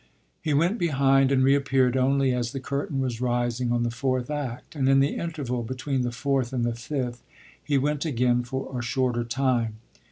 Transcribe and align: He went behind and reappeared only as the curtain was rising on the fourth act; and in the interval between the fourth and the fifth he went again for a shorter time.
He 0.41 0.51
went 0.55 0.79
behind 0.79 1.31
and 1.31 1.43
reappeared 1.43 1.95
only 1.95 2.33
as 2.33 2.53
the 2.53 2.59
curtain 2.59 3.01
was 3.01 3.21
rising 3.21 3.71
on 3.71 3.83
the 3.83 3.91
fourth 3.91 4.31
act; 4.31 4.75
and 4.75 4.89
in 4.89 4.99
the 4.99 5.15
interval 5.17 5.61
between 5.61 6.01
the 6.01 6.11
fourth 6.11 6.51
and 6.53 6.65
the 6.65 6.73
fifth 6.73 7.21
he 7.63 7.77
went 7.77 8.03
again 8.03 8.41
for 8.41 8.75
a 8.75 8.81
shorter 8.81 9.23
time. 9.23 9.75